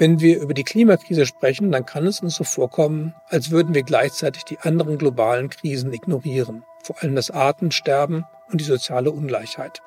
[0.00, 3.82] Wenn wir über die Klimakrise sprechen, dann kann es uns so vorkommen, als würden wir
[3.82, 9.82] gleichzeitig die anderen globalen Krisen ignorieren, vor allem das Artensterben und die soziale Ungleichheit.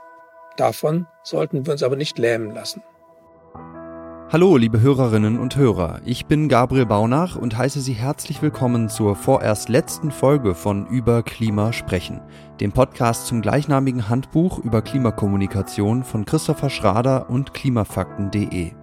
[0.55, 2.84] Davon sollten wir uns aber nicht lähmen lassen.
[4.31, 6.00] Hallo, liebe Hörerinnen und Hörer.
[6.05, 11.23] Ich bin Gabriel Baunach und heiße Sie herzlich willkommen zur vorerst letzten Folge von Über
[11.23, 12.21] Klima sprechen,
[12.59, 18.82] dem Podcast zum gleichnamigen Handbuch über Klimakommunikation von Christopher Schrader und klimafakten.de.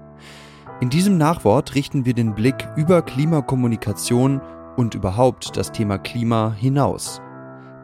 [0.80, 4.40] In diesem Nachwort richten wir den Blick über Klimakommunikation
[4.78, 7.20] und überhaupt das Thema Klima hinaus.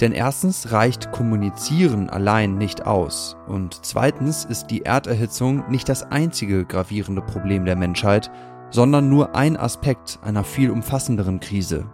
[0.01, 6.65] Denn erstens reicht Kommunizieren allein nicht aus und zweitens ist die Erderhitzung nicht das einzige
[6.65, 8.30] gravierende Problem der Menschheit,
[8.71, 11.85] sondern nur ein Aspekt einer viel umfassenderen Krise.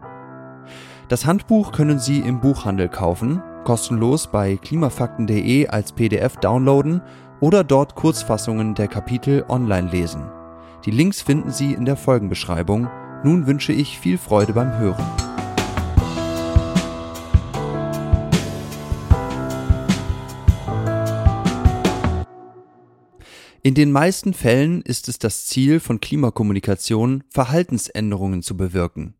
[1.08, 7.02] Das Handbuch können Sie im Buchhandel kaufen, kostenlos bei klimafakten.de als PDF downloaden
[7.40, 10.30] oder dort Kurzfassungen der Kapitel online lesen.
[10.84, 12.88] Die Links finden Sie in der Folgenbeschreibung.
[13.22, 15.04] Nun wünsche ich viel Freude beim Hören.
[23.62, 29.14] In den meisten Fällen ist es das Ziel von Klimakommunikation, Verhaltensänderungen zu bewirken.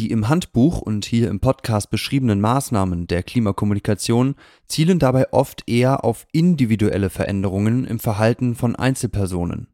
[0.00, 4.34] Die im Handbuch und hier im Podcast beschriebenen Maßnahmen der Klimakommunikation
[4.66, 9.71] zielen dabei oft eher auf individuelle Veränderungen im Verhalten von Einzelpersonen.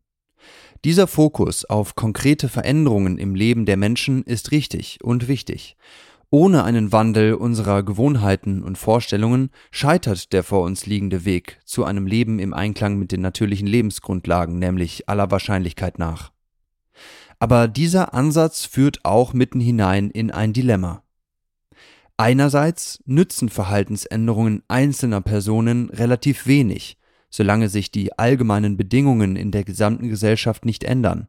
[0.85, 5.77] Dieser Fokus auf konkrete Veränderungen im Leben der Menschen ist richtig und wichtig.
[6.31, 12.07] Ohne einen Wandel unserer Gewohnheiten und Vorstellungen scheitert der vor uns liegende Weg zu einem
[12.07, 16.31] Leben im Einklang mit den natürlichen Lebensgrundlagen, nämlich aller Wahrscheinlichkeit nach.
[17.39, 21.03] Aber dieser Ansatz führt auch mitten hinein in ein Dilemma.
[22.19, 26.99] Einerseits nützen Verhaltensänderungen einzelner Personen relativ wenig,
[27.31, 31.29] solange sich die allgemeinen Bedingungen in der gesamten Gesellschaft nicht ändern.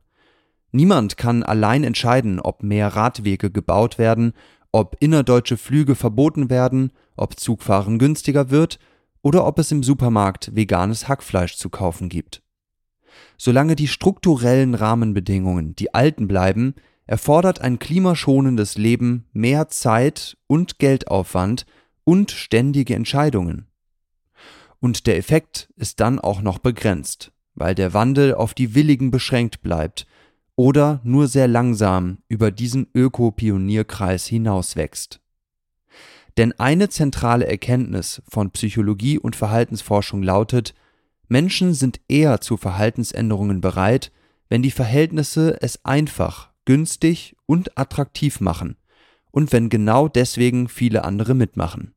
[0.71, 4.33] Niemand kann allein entscheiden, ob mehr Radwege gebaut werden,
[4.71, 8.79] ob innerdeutsche Flüge verboten werden, ob Zugfahren günstiger wird
[9.21, 12.43] oder ob es im Supermarkt veganes Hackfleisch zu kaufen gibt.
[13.37, 16.75] Solange die strukturellen Rahmenbedingungen die alten bleiben,
[17.05, 21.65] erfordert ein klimaschonendes Leben mehr Zeit und Geldaufwand
[22.03, 23.68] und ständige Entscheidungen.
[24.79, 29.61] Und der Effekt ist dann auch noch begrenzt, weil der Wandel auf die Willigen beschränkt
[29.61, 30.07] bleibt
[30.55, 35.21] oder nur sehr langsam über diesen Öko-Pionierkreis hinauswächst.
[36.37, 40.73] Denn eine zentrale Erkenntnis von Psychologie und Verhaltensforschung lautet,
[41.27, 44.11] Menschen sind eher zu Verhaltensänderungen bereit,
[44.49, 48.77] wenn die Verhältnisse es einfach, günstig und attraktiv machen
[49.31, 51.93] und wenn genau deswegen viele andere mitmachen.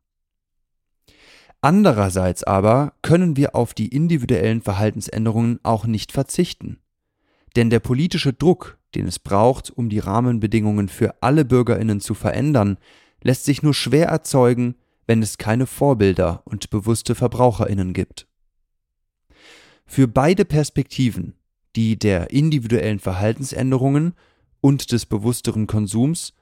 [1.64, 6.80] Andererseits aber können wir auf die individuellen Verhaltensänderungen auch nicht verzichten.
[7.54, 12.78] Denn der politische Druck, den es braucht, um die Rahmenbedingungen für alle Bürgerinnen zu verändern,
[13.22, 14.74] lässt sich nur schwer erzeugen,
[15.06, 18.26] wenn es keine Vorbilder und bewusste Verbraucherinnen gibt.
[19.86, 21.34] Für beide Perspektiven,
[21.76, 24.14] die der individuellen Verhaltensänderungen
[24.60, 26.34] und des bewussteren Konsums,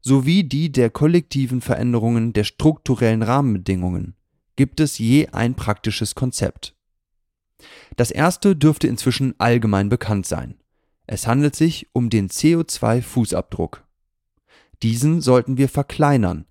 [0.00, 4.14] sowie die der kollektiven Veränderungen der strukturellen Rahmenbedingungen,
[4.58, 6.74] gibt es je ein praktisches Konzept.
[7.96, 10.56] Das erste dürfte inzwischen allgemein bekannt sein.
[11.06, 13.84] Es handelt sich um den CO2-Fußabdruck.
[14.82, 16.44] Diesen sollten wir verkleinern,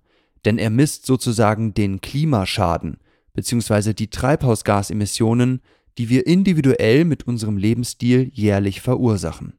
[0.46, 2.96] denn er misst sozusagen den Klimaschaden
[3.34, 3.92] bzw.
[3.92, 5.60] die Treibhausgasemissionen,
[5.98, 9.58] die wir individuell mit unserem Lebensstil jährlich verursachen.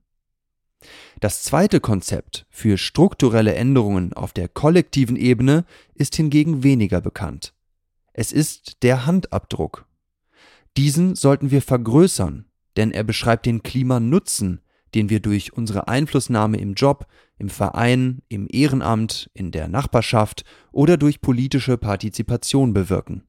[1.19, 7.53] Das zweite Konzept für strukturelle Änderungen auf der kollektiven Ebene ist hingegen weniger bekannt.
[8.19, 9.85] Es ist der Handabdruck.
[10.75, 14.59] Diesen sollten wir vergrößern, denn er beschreibt den Klimanutzen,
[14.93, 17.07] den wir durch unsere Einflussnahme im Job,
[17.37, 20.43] im Verein, im Ehrenamt, in der Nachbarschaft
[20.73, 23.23] oder durch politische Partizipation bewirken.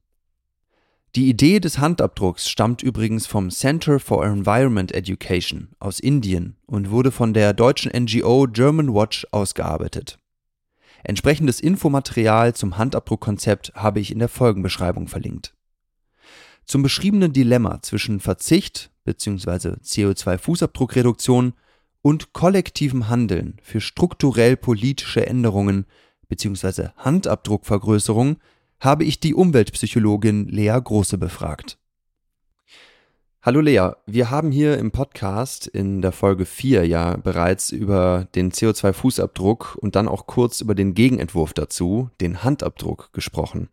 [1.15, 7.11] Die Idee des Handabdrucks stammt übrigens vom Center for Environment Education aus Indien und wurde
[7.11, 10.20] von der deutschen NGO German Watch ausgearbeitet.
[11.03, 15.53] Entsprechendes Infomaterial zum Handabdruckkonzept habe ich in der Folgenbeschreibung verlinkt.
[16.65, 19.75] Zum beschriebenen Dilemma zwischen Verzicht bzw.
[19.83, 21.53] CO2-Fußabdruckreduktion
[22.01, 25.85] und kollektivem Handeln für strukturell politische Änderungen
[26.29, 26.89] bzw.
[26.97, 28.37] Handabdruckvergrößerung
[28.79, 31.77] habe ich die Umweltpsychologin Lea Große befragt.
[33.43, 38.51] Hallo Lea, wir haben hier im Podcast in der Folge 4 ja bereits über den
[38.51, 43.69] CO2-Fußabdruck und dann auch kurz über den Gegenentwurf dazu, den Handabdruck, gesprochen.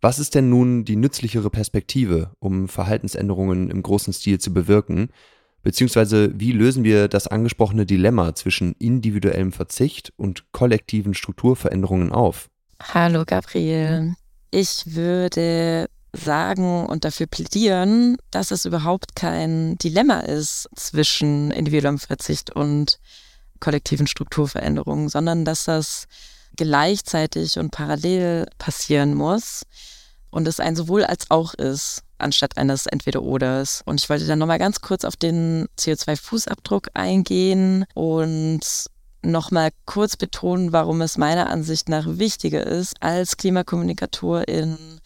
[0.00, 5.10] Was ist denn nun die nützlichere Perspektive, um Verhaltensänderungen im großen Stil zu bewirken?
[5.62, 12.48] Beziehungsweise wie lösen wir das angesprochene Dilemma zwischen individuellem Verzicht und kollektiven Strukturveränderungen auf?
[12.80, 14.14] Hallo Gabriel.
[14.50, 22.54] Ich würde sagen und dafür plädieren, dass es überhaupt kein Dilemma ist zwischen individuellem Verzicht
[22.54, 22.98] und
[23.60, 26.06] kollektiven Strukturveränderungen, sondern dass das
[26.56, 29.62] gleichzeitig und parallel passieren muss
[30.30, 33.82] und es ein sowohl als auch ist, anstatt eines Entweder-Oders.
[33.84, 38.60] Und ich wollte dann nochmal ganz kurz auf den CO2-Fußabdruck eingehen und
[39.22, 44.97] nochmal kurz betonen, warum es meiner Ansicht nach wichtiger ist, als Klimakommunikatorin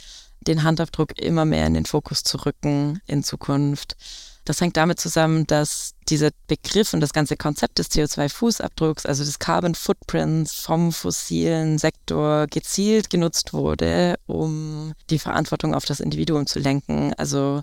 [0.46, 3.96] den Handabdruck immer mehr in den Fokus zu rücken in Zukunft.
[4.44, 9.38] Das hängt damit zusammen, dass dieser Begriff und das ganze Konzept des CO2-Fußabdrucks, also des
[9.38, 16.58] Carbon Footprints vom fossilen Sektor gezielt genutzt wurde, um die Verantwortung auf das Individuum zu
[16.58, 17.14] lenken.
[17.14, 17.62] Also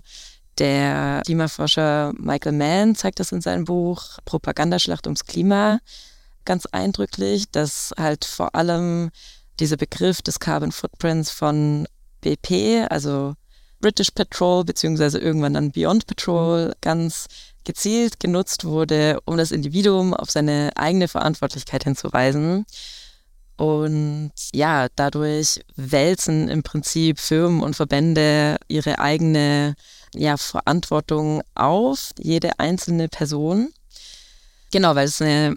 [0.58, 5.80] der Klimaforscher Michael Mann zeigt das in seinem Buch Propagandaschlacht ums Klima
[6.44, 9.10] ganz eindrücklich, dass halt vor allem
[9.58, 11.86] dieser Begriff des Carbon Footprints von
[12.20, 13.34] BP, also
[13.80, 17.26] British Patrol, beziehungsweise irgendwann dann Beyond Patrol, ganz
[17.64, 22.66] gezielt genutzt wurde, um das Individuum auf seine eigene Verantwortlichkeit hinzuweisen.
[23.56, 29.74] Und ja, dadurch wälzen im Prinzip Firmen und Verbände ihre eigene
[30.14, 33.68] ja, Verantwortung auf, jede einzelne Person.
[34.72, 35.56] Genau, weil es eine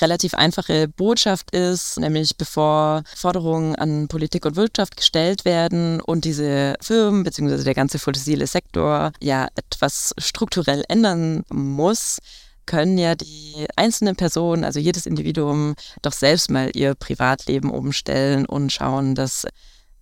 [0.00, 6.74] relativ einfache Botschaft ist, nämlich bevor Forderungen an Politik und Wirtschaft gestellt werden und diese
[6.80, 7.64] Firmen bzw.
[7.64, 12.18] der ganze fossile Sektor ja etwas strukturell ändern muss,
[12.66, 18.70] können ja die einzelnen Personen, also jedes Individuum, doch selbst mal ihr Privatleben umstellen und
[18.70, 19.46] schauen, dass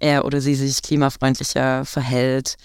[0.01, 2.57] er oder sie sich klimafreundlicher verhält.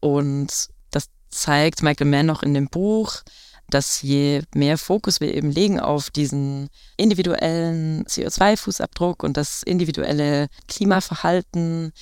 [0.00, 3.22] Und das zeigt Michael Mann noch in dem Buch,
[3.68, 11.92] dass je mehr Fokus wir eben legen auf diesen individuellen CO2-Fußabdruck und das individuelle Klimaverhalten,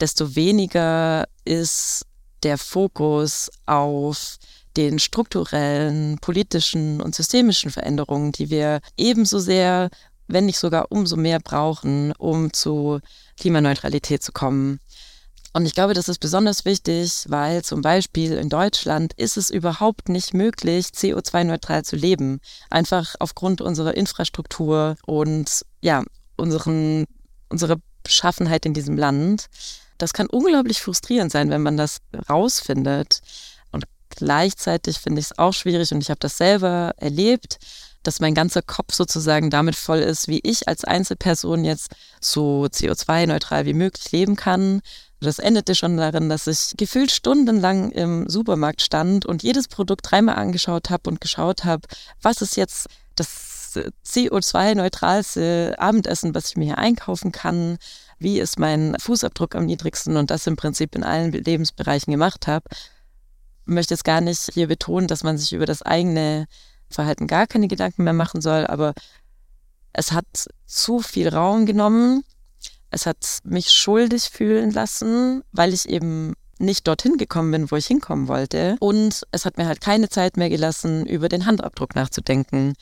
[0.00, 2.06] desto weniger ist
[2.42, 4.38] der Fokus auf
[4.76, 9.90] den strukturellen, politischen und systemischen Veränderungen, die wir ebenso sehr,
[10.28, 13.00] wenn nicht sogar umso mehr brauchen, um zu
[13.38, 14.80] Klimaneutralität zu kommen.
[15.52, 20.08] Und ich glaube, das ist besonders wichtig, weil zum Beispiel in Deutschland ist es überhaupt
[20.08, 22.40] nicht möglich, CO2-neutral zu leben.
[22.70, 26.04] Einfach aufgrund unserer Infrastruktur und ja,
[26.36, 27.06] unseren,
[27.48, 29.46] unserer Beschaffenheit in diesem Land.
[29.98, 31.98] Das kann unglaublich frustrierend sein, wenn man das
[32.28, 33.20] rausfindet.
[33.72, 37.58] Und gleichzeitig finde ich es auch schwierig und ich habe das selber erlebt,
[38.04, 43.66] dass mein ganzer Kopf sozusagen damit voll ist, wie ich als Einzelperson jetzt so CO2-neutral
[43.66, 44.80] wie möglich leben kann
[45.20, 50.36] das endete schon darin, dass ich gefühlt stundenlang im Supermarkt stand und jedes Produkt dreimal
[50.36, 51.82] angeschaut habe und geschaut habe,
[52.22, 52.86] was ist jetzt
[53.16, 53.50] das
[54.04, 57.78] CO2-neutralste Abendessen, was ich mir hier einkaufen kann,
[58.18, 62.64] wie ist mein Fußabdruck am niedrigsten und das im Prinzip in allen Lebensbereichen gemacht habe.
[63.66, 66.46] Ich möchte jetzt gar nicht hier betonen, dass man sich über das eigene
[66.88, 68.94] Verhalten gar keine Gedanken mehr machen soll, aber
[69.92, 70.26] es hat
[70.66, 72.24] zu viel Raum genommen
[72.90, 77.86] es hat mich schuldig fühlen lassen, weil ich eben nicht dorthin gekommen bin, wo ich
[77.86, 78.76] hinkommen wollte.
[78.80, 82.74] Und es hat mir halt keine Zeit mehr gelassen, über den Handabdruck nachzudenken,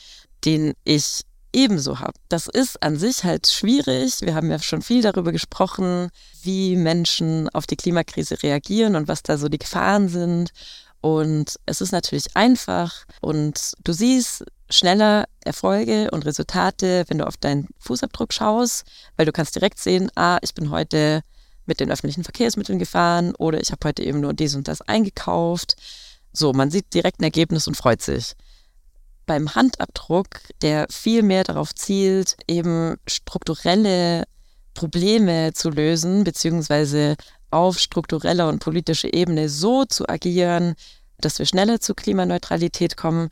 [0.44, 1.22] den ich
[1.52, 2.14] ebenso habe.
[2.28, 4.20] Das ist an sich halt schwierig.
[4.20, 6.10] Wir haben ja schon viel darüber gesprochen,
[6.42, 10.50] wie Menschen auf die Klimakrise reagieren und was da so die Gefahren sind.
[11.00, 17.36] Und es ist natürlich einfach und du siehst schneller Erfolge und Resultate, wenn du auf
[17.36, 18.84] deinen Fußabdruck schaust,
[19.16, 21.22] weil du kannst direkt sehen, ah, ich bin heute
[21.66, 25.76] mit den öffentlichen Verkehrsmitteln gefahren oder ich habe heute eben nur dies und das eingekauft.
[26.32, 28.34] So, man sieht direkt ein Ergebnis und freut sich.
[29.26, 34.24] Beim Handabdruck, der viel mehr darauf zielt, eben strukturelle
[34.72, 37.16] Probleme zu lösen, beziehungsweise
[37.50, 40.74] auf struktureller und politischer Ebene so zu agieren,
[41.18, 43.28] dass wir schneller zu Klimaneutralität kommen,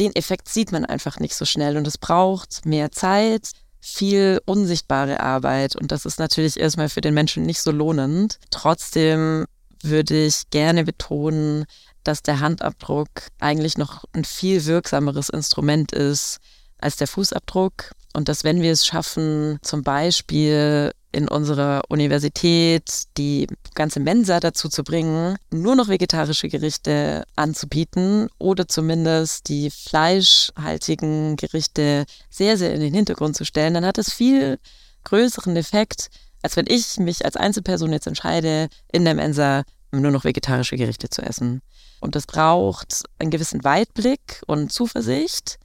[0.00, 5.20] den Effekt sieht man einfach nicht so schnell und es braucht mehr Zeit, viel unsichtbare
[5.20, 8.38] Arbeit und das ist natürlich erstmal für den Menschen nicht so lohnend.
[8.50, 9.44] Trotzdem
[9.82, 11.66] würde ich gerne betonen,
[12.02, 13.08] dass der Handabdruck
[13.40, 16.38] eigentlich noch ein viel wirksameres Instrument ist
[16.78, 23.46] als der Fußabdruck und dass wenn wir es schaffen, zum Beispiel in unserer Universität die
[23.74, 32.04] ganze Mensa dazu zu bringen, nur noch vegetarische Gerichte anzubieten oder zumindest die fleischhaltigen Gerichte
[32.30, 34.58] sehr, sehr in den Hintergrund zu stellen, dann hat das viel
[35.04, 36.08] größeren Effekt,
[36.42, 41.08] als wenn ich mich als Einzelperson jetzt entscheide, in der Mensa nur noch vegetarische Gerichte
[41.08, 41.62] zu essen.
[42.00, 45.58] Und das braucht einen gewissen Weitblick und Zuversicht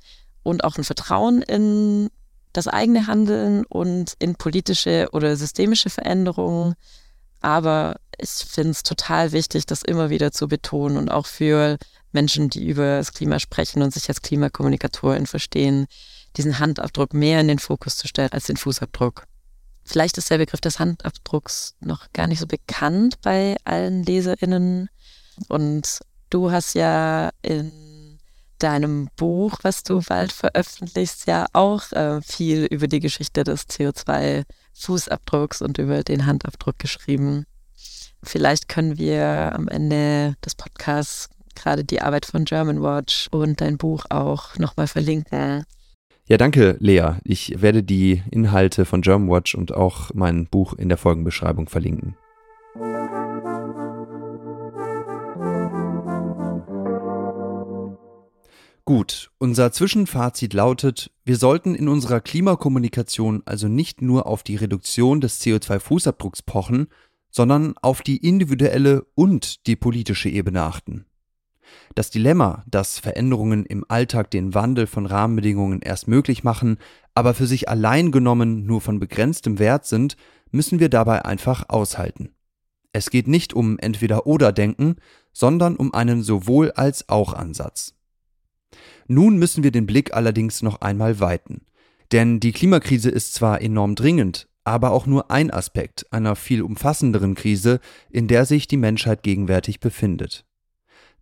[0.44, 2.10] und auch ein Vertrauen in
[2.54, 6.76] das eigene Handeln und in politische oder systemische Veränderungen.
[7.42, 11.78] Aber ich finde es total wichtig, das immer wieder zu betonen und auch für
[12.12, 15.86] Menschen, die über das Klima sprechen und sich als Klimakommunikatoren verstehen,
[16.38, 19.26] diesen Handabdruck mehr in den Fokus zu stellen als den Fußabdruck.
[19.84, 24.90] Vielleicht ist der Begriff des Handabdrucks noch gar nicht so bekannt bei allen LeserInnen.
[25.48, 27.72] Und du hast ja in
[28.60, 35.64] deinem Buch, was du bald veröffentlichst, ja auch äh, viel über die Geschichte des CO2-Fußabdrucks
[35.64, 37.46] und über den Handabdruck geschrieben.
[38.22, 43.78] Vielleicht können wir am Ende des Podcasts gerade die Arbeit von German Watch und dein
[43.78, 45.66] Buch auch nochmal verlinken.
[46.30, 47.16] Ja, danke, Lea.
[47.24, 52.16] Ich werde die Inhalte von Germanwatch und auch mein Buch in der Folgenbeschreibung verlinken.
[58.90, 65.22] Gut, unser Zwischenfazit lautet, wir sollten in unserer Klimakommunikation also nicht nur auf die Reduktion
[65.22, 66.88] des CO2-Fußabdrucks pochen,
[67.30, 71.06] sondern auf die individuelle und die politische Ebene achten.
[71.94, 76.80] Das Dilemma, dass Veränderungen im Alltag den Wandel von Rahmenbedingungen erst möglich machen,
[77.14, 80.18] aber für sich allein genommen nur von begrenztem Wert sind,
[80.50, 82.32] müssen wir dabei einfach aushalten.
[82.92, 84.96] Es geht nicht um entweder oder Denken,
[85.32, 87.94] sondern um einen sowohl als auch Ansatz.
[89.08, 91.62] Nun müssen wir den Blick allerdings noch einmal weiten.
[92.12, 97.36] Denn die Klimakrise ist zwar enorm dringend, aber auch nur ein Aspekt einer viel umfassenderen
[97.36, 100.46] Krise, in der sich die Menschheit gegenwärtig befindet.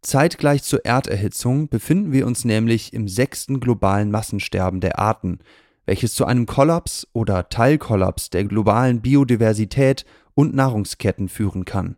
[0.01, 5.39] Zeitgleich zur Erderhitzung befinden wir uns nämlich im sechsten globalen Massensterben der Arten,
[5.85, 11.95] welches zu einem Kollaps oder Teilkollaps der globalen Biodiversität und Nahrungsketten führen kann.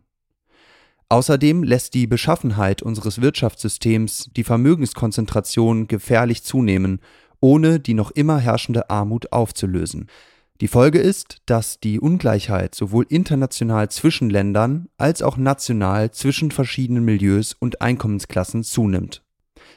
[1.10, 7.00] Außerdem lässt die Beschaffenheit unseres Wirtschaftssystems die Vermögenskonzentration gefährlich zunehmen,
[7.40, 10.06] ohne die noch immer herrschende Armut aufzulösen,
[10.60, 17.02] die Folge ist, dass die Ungleichheit sowohl international zwischen Ländern als auch national zwischen verschiedenen
[17.02, 19.22] Milieus und Einkommensklassen zunimmt.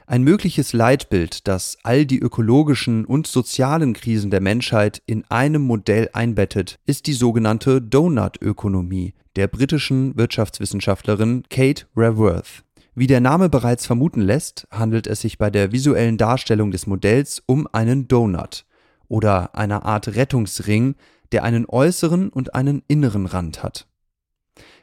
[0.05, 6.09] Ein mögliches Leitbild, das all die ökologischen und sozialen Krisen der Menschheit in einem Modell
[6.11, 12.63] einbettet, ist die sogenannte Donut-Ökonomie der britischen Wirtschaftswissenschaftlerin Kate Raworth.
[12.95, 17.41] Wie der Name bereits vermuten lässt, handelt es sich bei der visuellen Darstellung des Modells
[17.45, 18.65] um einen Donut,
[19.07, 20.95] oder einer Art Rettungsring,
[21.31, 23.87] der einen äußeren und einen inneren Rand hat.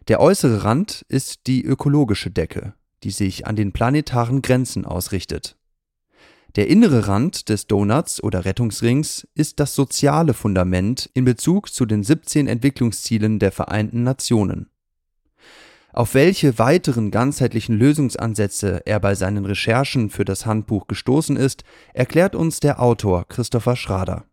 [0.08, 5.56] Der äußere Rand ist die ökologische Decke, die sich an den planetaren Grenzen ausrichtet.
[6.56, 12.02] Der innere Rand des Donuts oder Rettungsrings ist das soziale Fundament in Bezug zu den
[12.02, 14.68] 17 Entwicklungszielen der Vereinten Nationen.
[15.92, 21.64] Auf welche weiteren ganzheitlichen Lösungsansätze er bei seinen Recherchen für das Handbuch gestoßen ist,
[21.94, 24.24] erklärt uns der Autor Christopher Schrader.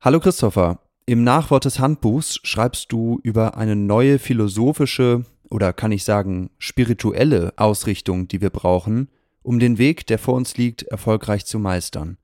[0.00, 6.04] Hallo Christopher, im Nachwort des Handbuchs schreibst du über eine neue philosophische oder kann ich
[6.04, 9.10] sagen spirituelle Ausrichtung, die wir brauchen,
[9.42, 12.16] um den Weg, der vor uns liegt, erfolgreich zu meistern.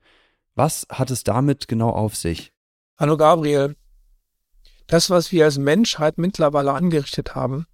[0.55, 2.53] Was hat es damit genau auf sich?
[2.97, 3.77] Hallo Gabriel.
[4.87, 7.67] Das, was wir als Menschheit mittlerweile angerichtet haben,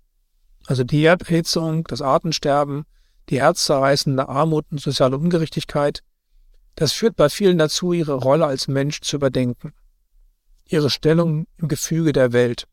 [0.66, 2.84] also die Erderhitzung, das Artensterben,
[3.28, 6.02] die herzzerreißende Armut und soziale Ungerechtigkeit,
[6.74, 9.72] das führt bei vielen dazu, ihre Rolle als Mensch zu überdenken,
[10.66, 12.66] ihre Stellung im Gefüge der Welt.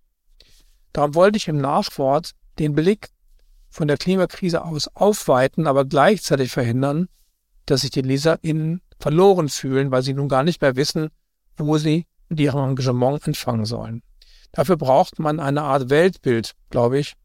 [0.94, 3.10] Darum wollte ich im Nachwort den Blick
[3.70, 7.08] von der Klimakrise aus aufweiten, aber gleichzeitig verhindern,
[7.66, 11.10] dass sich die LeserInnen verloren fühlen, weil sie nun gar nicht mehr wissen,
[11.58, 14.04] wo sie mit ihrem Engagement anfangen sollen.
[14.52, 17.16] Dafür braucht man eine Art Weltbild, glaube ich,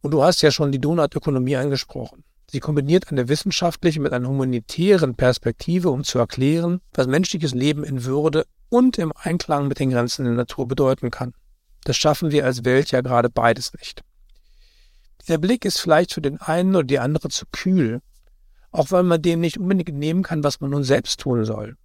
[0.00, 2.24] und du hast ja schon die Donutökonomie angesprochen.
[2.50, 8.04] Sie kombiniert eine wissenschaftliche mit einer humanitären Perspektive, um zu erklären, was menschliches Leben in
[8.04, 11.34] Würde und im Einklang mit den Grenzen der Natur bedeuten kann.
[11.84, 14.02] Das schaffen wir als Welt ja gerade beides nicht.
[15.22, 18.00] Dieser Blick ist vielleicht für den einen oder die andere zu kühl,
[18.70, 21.76] auch weil man dem nicht unbedingt nehmen kann, was man nun selbst tun soll.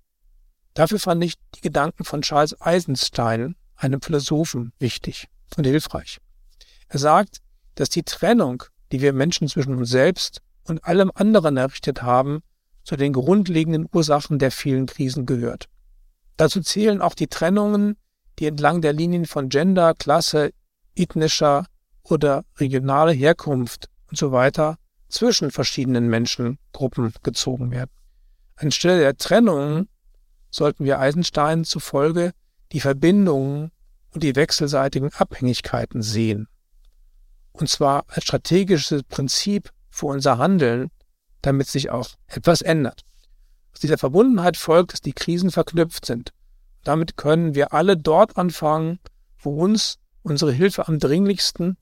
[0.74, 6.20] Dafür fand ich die Gedanken von Charles Eisenstein, einem Philosophen, wichtig und hilfreich.
[6.88, 7.41] Er sagt,
[7.75, 12.41] dass die Trennung, die wir Menschen zwischen uns selbst und allem anderen errichtet haben,
[12.84, 15.67] zu den grundlegenden Ursachen der vielen Krisen gehört.
[16.38, 17.98] Dazu zählen auch die Trennungen,
[18.39, 20.53] die entlang der Linien von Gender, Klasse,
[20.96, 21.65] ethnischer
[22.10, 24.78] oder regionaler Herkunft und so weiter
[25.10, 27.92] zwischen verschiedenen Menschengruppen gezogen werden.
[28.56, 29.88] Anstelle der Trennungen
[30.50, 32.34] sollten wir Eisenstein zufolge
[32.72, 33.72] die Verbindungen
[34.12, 36.48] und die wechselseitigen Abhängigkeiten sehen
[37.52, 40.90] Und zwar als strategisches Prinzip für unser Handeln,
[41.42, 43.04] damit sich auch etwas ändert.
[43.74, 46.34] Aus dieser Verbundenheit folgt, dass die Krisen verknüpft sind.
[46.84, 49.00] Damit können wir alle dort anfangen,
[49.40, 51.78] wo uns unsere Hilfe am dringlichsten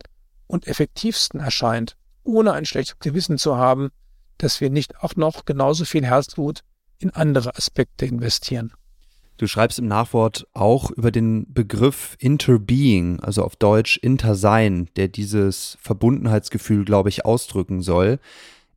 [0.47, 3.89] und effektivsten erscheint, ohne ein schlechtes Gewissen zu haben,
[4.37, 6.61] dass wir nicht auch noch genauso viel Herzblut
[6.99, 8.73] in andere Aspekte investieren.
[9.37, 15.77] Du schreibst im Nachwort auch über den Begriff Interbeing, also auf Deutsch Intersein, der dieses
[15.81, 18.19] Verbundenheitsgefühl, glaube ich, ausdrücken soll.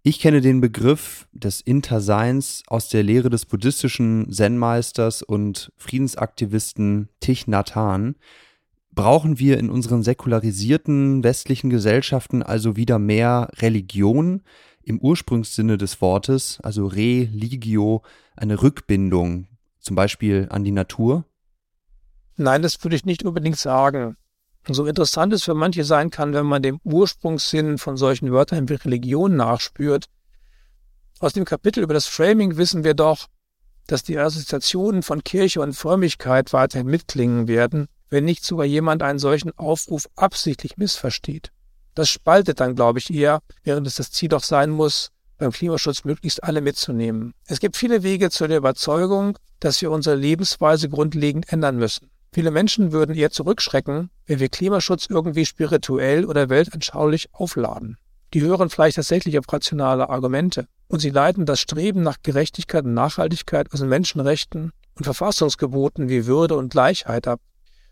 [0.03, 7.47] Ich kenne den Begriff des Interseins aus der Lehre des buddhistischen Zen-Meisters und Friedensaktivisten Thich
[7.47, 8.17] Nhat Hanh.
[8.99, 14.43] Brauchen wir in unseren säkularisierten westlichen Gesellschaften also wieder mehr Religion
[14.83, 18.03] im Ursprungssinne des Wortes, also Religio,
[18.35, 19.47] eine Rückbindung,
[19.79, 21.25] zum Beispiel an die Natur?
[22.35, 24.17] Nein, das würde ich nicht unbedingt sagen.
[24.67, 28.75] So interessant es für manche sein kann, wenn man dem Ursprungssinn von solchen Wörtern wie
[28.75, 30.07] Religion nachspürt.
[31.21, 33.29] Aus dem Kapitel über das Framing wissen wir doch,
[33.87, 39.19] dass die Assoziationen von Kirche und Frömmigkeit weiterhin mitklingen werden, wenn nicht sogar jemand einen
[39.19, 41.53] solchen Aufruf absichtlich missversteht.
[41.95, 46.05] Das spaltet dann, glaube ich, eher, während es das Ziel doch sein muss, beim Klimaschutz
[46.05, 47.35] möglichst alle mitzunehmen.
[47.47, 52.11] Es gibt viele Wege zu der Überzeugung, dass wir unsere Lebensweise grundlegend ändern müssen.
[52.33, 57.97] Viele Menschen würden eher zurückschrecken, wenn wir Klimaschutz irgendwie spirituell oder weltanschaulich aufladen.
[58.35, 62.93] Die hören vielleicht tatsächlich auf rationale Argumente und sie leiten das Streben nach Gerechtigkeit und
[62.93, 67.41] Nachhaltigkeit aus den Menschenrechten und Verfassungsgeboten wie Würde und Gleichheit ab.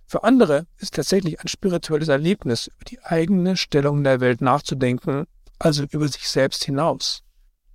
[0.06, 5.26] Für andere ist tatsächlich ein spirituelles Erlebnis, über die eigene Stellung in der Welt nachzudenken,
[5.58, 7.22] also über sich selbst hinaus.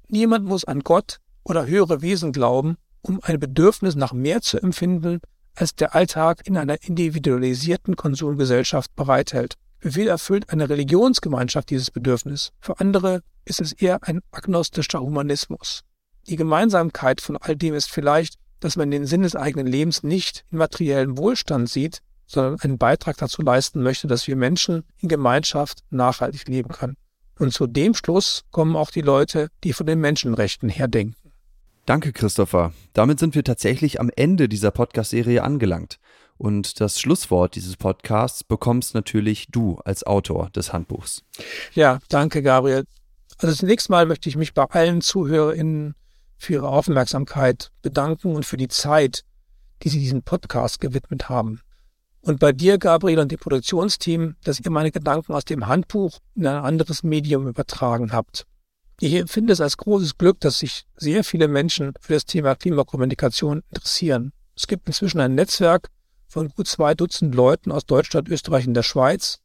[0.07, 5.19] Niemand muss an Gott oder höhere Wesen glauben, um ein Bedürfnis nach mehr zu empfinden,
[5.55, 9.55] als der Alltag in einer individualisierten Konsumgesellschaft bereithält.
[9.79, 12.51] Für viele erfüllt eine Religionsgemeinschaft dieses Bedürfnis.
[12.61, 15.81] Für andere ist es eher ein agnostischer Humanismus.
[16.27, 20.45] Die Gemeinsamkeit von all dem ist vielleicht, dass man den Sinn des eigenen Lebens nicht
[20.51, 25.83] in materiellen Wohlstand sieht, sondern einen Beitrag dazu leisten möchte, dass wir Menschen in Gemeinschaft
[25.89, 26.97] nachhaltig leben können.
[27.37, 31.31] Und zu dem Schluss kommen auch die Leute, die von den Menschenrechten her denken.
[31.85, 32.73] Danke, Christopher.
[32.93, 35.97] Damit sind wir tatsächlich am Ende dieser Podcast-Serie angelangt.
[36.37, 41.23] Und das Schlusswort dieses Podcasts bekommst natürlich du als Autor des Handbuchs.
[41.73, 42.85] Ja, danke, Gabriel.
[43.39, 45.95] Also zunächst mal möchte ich mich bei allen ZuhörerInnen
[46.37, 49.23] für ihre Aufmerksamkeit bedanken und für die Zeit,
[49.83, 51.61] die sie diesem Podcast gewidmet haben.
[52.21, 56.45] Und bei dir, Gabriel, und dem Produktionsteam, dass ihr meine Gedanken aus dem Handbuch in
[56.45, 58.45] ein anderes Medium übertragen habt.
[58.99, 63.63] Ich empfinde es als großes Glück, dass sich sehr viele Menschen für das Thema Klimakommunikation
[63.69, 64.31] interessieren.
[64.55, 65.89] Es gibt inzwischen ein Netzwerk
[66.27, 69.39] von gut zwei Dutzend Leuten aus Deutschland, Österreich und der Schweiz.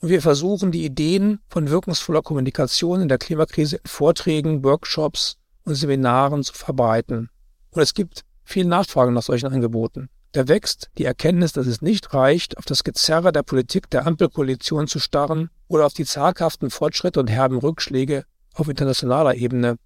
[0.00, 5.74] Und wir versuchen, die Ideen von wirkungsvoller Kommunikation in der Klimakrise in Vorträgen, Workshops und
[5.74, 7.30] Seminaren zu verbreiten.
[7.70, 10.08] Und es gibt viel Nachfrage nach solchen Angeboten.
[10.32, 14.86] Da wächst die Erkenntnis, dass es nicht reicht, auf das Gezerre der Politik der Ampelkoalition
[14.86, 19.78] zu starren oder auf die zaghaften Fortschritte und herben Rückschläge auf internationaler Ebene.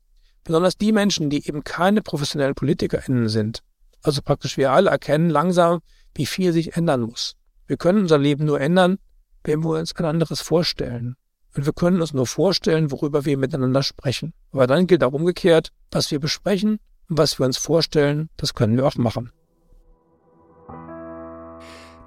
[0.42, 3.62] Besonders die Menschen, die eben keine professionellen PolitikerInnen sind.
[4.02, 5.80] Also praktisch wir alle erkennen langsam,
[6.14, 7.36] wie viel sich ändern muss.
[7.68, 8.98] Wir können unser Leben nur ändern,
[9.44, 11.14] wenn wir uns ein anderes vorstellen.
[11.54, 14.32] Und wir können uns nur vorstellen, worüber wir miteinander sprechen.
[14.50, 18.76] Aber dann gilt auch umgekehrt, was wir besprechen und was wir uns vorstellen, das können
[18.76, 19.30] wir auch machen.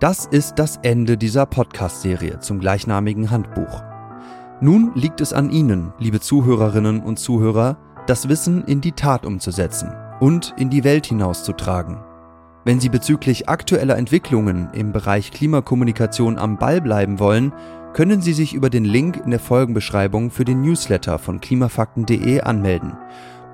[0.05, 3.81] Das ist das Ende dieser Podcast-Serie zum gleichnamigen Handbuch.
[4.61, 9.91] Nun liegt es an Ihnen, liebe Zuhörerinnen und Zuhörer, das Wissen in die Tat umzusetzen
[10.19, 11.97] und in die Welt hinauszutragen.
[12.65, 17.51] Wenn Sie bezüglich aktueller Entwicklungen im Bereich Klimakommunikation am Ball bleiben wollen,
[17.93, 22.95] können Sie sich über den Link in der Folgenbeschreibung für den Newsletter von klimafakten.de anmelden.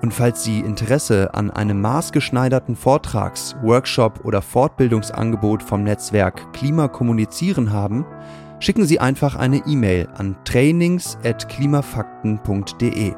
[0.02, 8.04] Und falls Sie Interesse an einem maßgeschneiderten Vortrags-, Workshop oder Fortbildungsangebot vom Netzwerk Klimakommunizieren haben,
[8.58, 13.14] schicken Sie einfach eine E-Mail an trainings.klimafakten.de.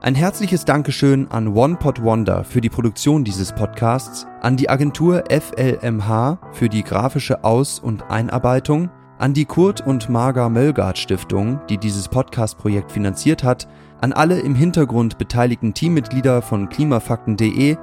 [0.00, 6.38] Ein herzliches Dankeschön an OnePod Wonder für die Produktion dieses Podcasts, an die Agentur FLMH
[6.52, 12.08] für die grafische Aus- und Einarbeitung, an die Kurt und Marga Möllgard Stiftung, die dieses
[12.08, 13.68] Podcast-Projekt finanziert hat,
[14.00, 17.76] an alle im Hintergrund beteiligten Teammitglieder von klimafakten.de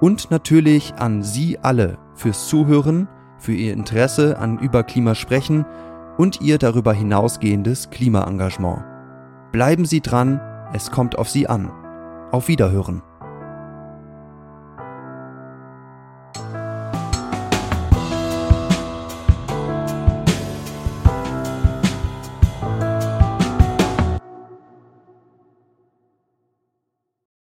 [0.00, 3.06] und natürlich an Sie alle fürs Zuhören,
[3.38, 5.66] für Ihr Interesse an über Klima sprechen
[6.16, 8.84] und ihr darüber hinausgehendes Klimaengagement.
[9.52, 10.40] Bleiben Sie dran,
[10.72, 11.70] es kommt auf Sie an.
[12.32, 13.02] Auf Wiederhören.